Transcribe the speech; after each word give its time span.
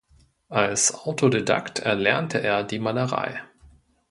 Als 0.49 0.95
Autodidakt 0.95 1.77
erlernte 1.77 2.41
er 2.41 2.63
die 2.63 2.79
Malerei. 2.79 3.43